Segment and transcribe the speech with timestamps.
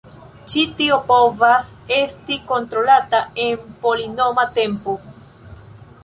[0.51, 1.67] Ĉi tio povas
[1.97, 4.97] esti kontrolata en polinoma tempo.